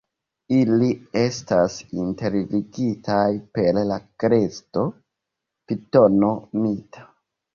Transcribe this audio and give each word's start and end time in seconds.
Ili 0.59 0.87
estas 1.23 1.73
interligitaj 2.03 3.27
per 3.57 3.79
la 3.91 3.99
kresto 4.23 4.85
Pitono 5.73 6.33
Mita. 6.65 7.07